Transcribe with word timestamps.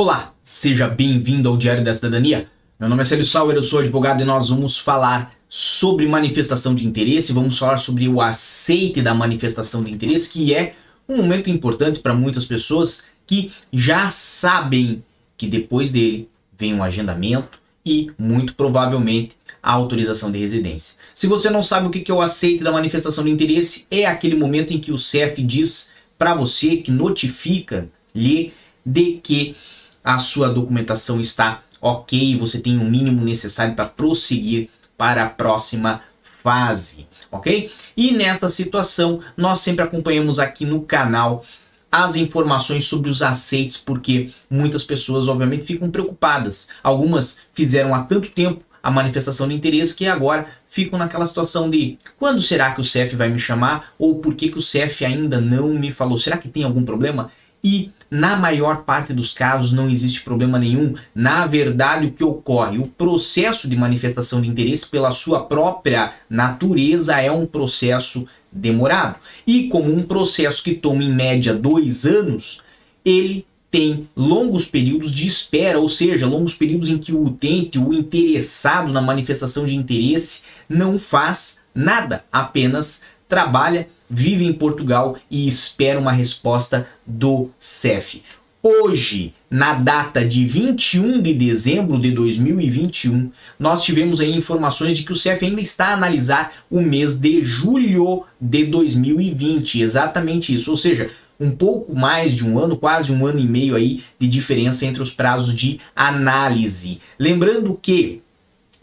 Olá, 0.00 0.32
seja 0.44 0.86
bem-vindo 0.86 1.48
ao 1.48 1.56
Diário 1.56 1.82
da 1.82 1.92
Cidadania. 1.92 2.48
Meu 2.78 2.88
nome 2.88 3.02
é 3.02 3.04
Célio 3.04 3.26
Sauer, 3.26 3.56
eu 3.56 3.64
sou 3.64 3.80
advogado 3.80 4.22
e 4.22 4.24
nós 4.24 4.48
vamos 4.48 4.78
falar 4.78 5.34
sobre 5.48 6.06
manifestação 6.06 6.72
de 6.72 6.86
interesse, 6.86 7.32
vamos 7.32 7.58
falar 7.58 7.78
sobre 7.78 8.08
o 8.08 8.20
aceite 8.20 9.02
da 9.02 9.12
manifestação 9.12 9.82
de 9.82 9.90
interesse, 9.90 10.30
que 10.30 10.54
é 10.54 10.76
um 11.08 11.16
momento 11.16 11.50
importante 11.50 11.98
para 11.98 12.14
muitas 12.14 12.46
pessoas 12.46 13.02
que 13.26 13.50
já 13.72 14.08
sabem 14.08 15.02
que 15.36 15.48
depois 15.48 15.90
dele 15.90 16.28
vem 16.56 16.72
um 16.72 16.84
agendamento 16.84 17.58
e, 17.84 18.12
muito 18.16 18.54
provavelmente, 18.54 19.34
a 19.60 19.72
autorização 19.72 20.30
de 20.30 20.38
residência. 20.38 20.94
Se 21.12 21.26
você 21.26 21.50
não 21.50 21.60
sabe 21.60 21.88
o 21.88 21.90
que 21.90 22.08
é 22.08 22.14
o 22.14 22.22
aceite 22.22 22.62
da 22.62 22.70
manifestação 22.70 23.24
de 23.24 23.32
interesse, 23.32 23.84
é 23.90 24.06
aquele 24.06 24.36
momento 24.36 24.72
em 24.72 24.78
que 24.78 24.92
o 24.92 24.98
CEF 24.98 25.42
diz 25.42 25.92
para 26.16 26.36
você, 26.36 26.76
que 26.76 26.92
notifica-lhe 26.92 28.54
de 28.86 29.18
que 29.20 29.56
a 30.02 30.18
sua 30.18 30.48
documentação 30.48 31.20
está 31.20 31.62
ok, 31.80 32.36
você 32.36 32.58
tem 32.58 32.78
o 32.78 32.84
mínimo 32.84 33.24
necessário 33.24 33.74
para 33.74 33.86
prosseguir 33.86 34.68
para 34.96 35.24
a 35.24 35.28
próxima 35.28 36.02
fase, 36.20 37.06
ok? 37.30 37.70
E 37.96 38.12
nessa 38.12 38.48
situação, 38.48 39.20
nós 39.36 39.60
sempre 39.60 39.84
acompanhamos 39.84 40.38
aqui 40.38 40.64
no 40.64 40.82
canal 40.82 41.44
as 41.90 42.16
informações 42.16 42.84
sobre 42.84 43.08
os 43.10 43.22
aceites, 43.22 43.76
porque 43.76 44.30
muitas 44.50 44.84
pessoas, 44.84 45.26
obviamente, 45.26 45.64
ficam 45.64 45.90
preocupadas. 45.90 46.68
Algumas 46.82 47.40
fizeram 47.54 47.94
há 47.94 48.02
tanto 48.02 48.30
tempo 48.30 48.64
a 48.82 48.90
manifestação 48.90 49.48
de 49.48 49.54
interesse 49.54 49.94
que 49.94 50.06
agora 50.06 50.48
ficam 50.68 50.98
naquela 50.98 51.26
situação 51.26 51.68
de 51.68 51.98
quando 52.18 52.40
será 52.40 52.72
que 52.72 52.80
o 52.80 52.84
CEF 52.84 53.16
vai 53.16 53.28
me 53.28 53.38
chamar 53.38 53.92
ou 53.98 54.16
por 54.16 54.34
que, 54.34 54.50
que 54.50 54.58
o 54.58 54.62
CEF 54.62 55.04
ainda 55.04 55.40
não 55.40 55.68
me 55.68 55.90
falou? 55.90 56.18
Será 56.18 56.36
que 56.36 56.48
tem 56.48 56.62
algum 56.62 56.84
problema? 56.84 57.30
E 57.62 57.90
na 58.10 58.36
maior 58.36 58.84
parte 58.84 59.12
dos 59.12 59.32
casos 59.32 59.72
não 59.72 59.88
existe 59.88 60.22
problema 60.22 60.58
nenhum. 60.58 60.94
Na 61.14 61.46
verdade, 61.46 62.06
o 62.06 62.12
que 62.12 62.24
ocorre? 62.24 62.78
O 62.78 62.86
processo 62.86 63.68
de 63.68 63.76
manifestação 63.76 64.40
de 64.40 64.48
interesse, 64.48 64.86
pela 64.88 65.12
sua 65.12 65.44
própria 65.44 66.14
natureza, 66.30 67.20
é 67.20 67.30
um 67.30 67.46
processo 67.46 68.26
demorado. 68.50 69.16
E 69.46 69.68
como 69.68 69.94
um 69.94 70.02
processo 70.02 70.62
que 70.62 70.74
toma 70.74 71.04
em 71.04 71.12
média 71.12 71.52
dois 71.52 72.06
anos, 72.06 72.62
ele 73.04 73.46
tem 73.70 74.08
longos 74.16 74.66
períodos 74.66 75.12
de 75.12 75.26
espera, 75.26 75.78
ou 75.78 75.88
seja, 75.88 76.26
longos 76.26 76.54
períodos 76.54 76.88
em 76.88 76.96
que 76.96 77.12
o 77.12 77.22
utente, 77.22 77.78
o 77.78 77.92
interessado 77.92 78.90
na 78.90 79.02
manifestação 79.02 79.66
de 79.66 79.74
interesse, 79.74 80.44
não 80.68 80.98
faz 80.98 81.60
nada, 81.74 82.24
apenas 82.32 83.02
trabalha 83.28 83.88
vive 84.08 84.44
em 84.44 84.52
Portugal 84.52 85.16
e 85.30 85.46
espera 85.46 85.98
uma 85.98 86.12
resposta 86.12 86.88
do 87.06 87.50
CEF. 87.58 88.22
Hoje, 88.60 89.34
na 89.48 89.74
data 89.74 90.24
de 90.26 90.44
21 90.44 91.22
de 91.22 91.32
dezembro 91.32 91.98
de 92.00 92.10
2021, 92.10 93.30
nós 93.58 93.84
tivemos 93.84 94.20
aí 94.20 94.36
informações 94.36 94.96
de 94.96 95.04
que 95.04 95.12
o 95.12 95.16
CEF 95.16 95.44
ainda 95.44 95.60
está 95.60 95.86
a 95.86 95.94
analisar 95.94 96.52
o 96.68 96.80
mês 96.80 97.16
de 97.16 97.42
julho 97.44 98.24
de 98.40 98.64
2020, 98.64 99.80
exatamente 99.80 100.54
isso, 100.54 100.70
ou 100.70 100.76
seja, 100.76 101.10
um 101.38 101.52
pouco 101.52 101.94
mais 101.94 102.34
de 102.34 102.44
um 102.44 102.58
ano, 102.58 102.76
quase 102.76 103.12
um 103.12 103.24
ano 103.24 103.38
e 103.38 103.46
meio 103.46 103.76
aí 103.76 104.02
de 104.18 104.26
diferença 104.26 104.84
entre 104.84 105.00
os 105.00 105.12
prazos 105.12 105.54
de 105.54 105.78
análise. 105.94 106.98
Lembrando 107.16 107.78
que 107.80 108.22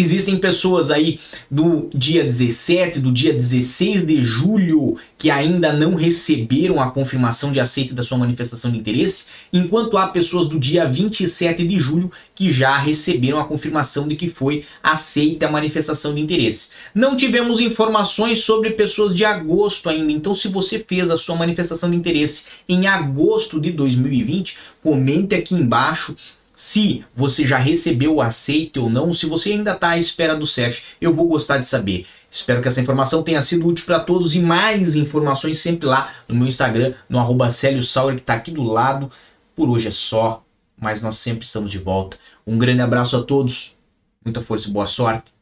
Existem 0.00 0.38
pessoas 0.38 0.92
aí 0.92 1.18
do 1.50 1.90
dia 1.92 2.22
17, 2.22 3.00
do 3.00 3.10
dia 3.10 3.32
16 3.32 4.06
de 4.06 4.18
julho 4.18 4.96
que 5.18 5.28
ainda 5.28 5.72
não 5.72 5.96
receberam 5.96 6.80
a 6.80 6.88
confirmação 6.92 7.50
de 7.50 7.58
aceito 7.58 7.92
da 7.92 8.04
sua 8.04 8.16
manifestação 8.16 8.70
de 8.70 8.78
interesse, 8.78 9.26
enquanto 9.52 9.98
há 9.98 10.06
pessoas 10.06 10.46
do 10.46 10.56
dia 10.56 10.86
27 10.86 11.66
de 11.66 11.80
julho 11.80 12.12
que 12.32 12.48
já 12.48 12.78
receberam 12.78 13.40
a 13.40 13.44
confirmação 13.44 14.06
de 14.06 14.14
que 14.14 14.30
foi 14.30 14.64
aceita 14.80 15.48
a 15.48 15.50
manifestação 15.50 16.14
de 16.14 16.20
interesse. 16.20 16.70
Não 16.94 17.16
tivemos 17.16 17.58
informações 17.58 18.44
sobre 18.44 18.70
pessoas 18.70 19.12
de 19.12 19.24
agosto 19.24 19.88
ainda, 19.88 20.12
então 20.12 20.32
se 20.32 20.46
você 20.46 20.78
fez 20.78 21.10
a 21.10 21.18
sua 21.18 21.34
manifestação 21.34 21.90
de 21.90 21.96
interesse 21.96 22.44
em 22.68 22.86
agosto 22.86 23.60
de 23.60 23.72
2020, 23.72 24.56
comente 24.80 25.34
aqui 25.34 25.56
embaixo 25.56 26.14
se 26.58 27.04
você 27.14 27.46
já 27.46 27.56
recebeu 27.56 28.16
o 28.16 28.20
aceite 28.20 28.80
ou 28.80 28.90
não, 28.90 29.14
se 29.14 29.26
você 29.26 29.52
ainda 29.52 29.74
está 29.74 29.90
à 29.90 29.98
espera 29.98 30.34
do 30.34 30.44
CEF, 30.44 30.82
eu 31.00 31.14
vou 31.14 31.28
gostar 31.28 31.58
de 31.58 31.68
saber. 31.68 32.04
Espero 32.28 32.60
que 32.60 32.66
essa 32.66 32.80
informação 32.80 33.22
tenha 33.22 33.40
sido 33.42 33.64
útil 33.64 33.86
para 33.86 34.00
todos 34.00 34.34
e 34.34 34.40
mais 34.40 34.96
informações 34.96 35.60
sempre 35.60 35.86
lá 35.86 36.12
no 36.26 36.34
meu 36.34 36.48
Instagram, 36.48 36.94
no 37.08 37.16
arroba 37.16 37.48
Sauer, 37.48 38.16
que 38.16 38.22
está 38.22 38.34
aqui 38.34 38.50
do 38.50 38.64
lado. 38.64 39.08
Por 39.54 39.70
hoje 39.70 39.86
é 39.86 39.92
só, 39.92 40.44
mas 40.76 41.00
nós 41.00 41.18
sempre 41.18 41.44
estamos 41.44 41.70
de 41.70 41.78
volta. 41.78 42.18
Um 42.44 42.58
grande 42.58 42.82
abraço 42.82 43.16
a 43.16 43.22
todos, 43.22 43.76
muita 44.24 44.42
força 44.42 44.68
e 44.68 44.72
boa 44.72 44.88
sorte 44.88 45.32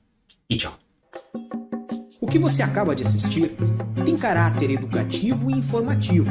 e 0.50 0.56
tchau. 0.58 0.76
O 2.20 2.26
que 2.26 2.38
você 2.38 2.62
acaba 2.62 2.94
de 2.94 3.04
assistir 3.04 3.56
tem 4.04 4.18
caráter 4.18 4.70
educativo 4.70 5.50
e 5.50 5.54
informativo. 5.54 6.30